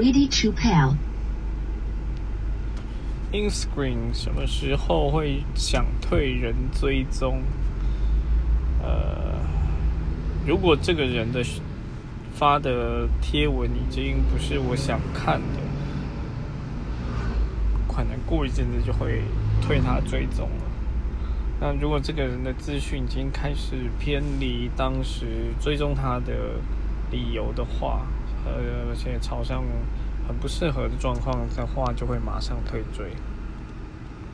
[0.00, 0.96] Ready to pair.
[3.32, 7.42] Instagram 什么时候会想退人追踪？
[8.82, 9.34] 呃，
[10.46, 11.44] 如果这个人的
[12.32, 15.60] 发的贴文已经不是我想看的，
[17.86, 19.20] 可能过一阵子就会
[19.60, 20.64] 退他追踪了。
[21.60, 26.58] 那如果这个人的资讯已经开始偏离当时追踪他的
[27.10, 28.06] 理由的话，
[28.46, 29.62] 而且朝向
[30.26, 33.10] 很不适合的状况的话，就会马上退追。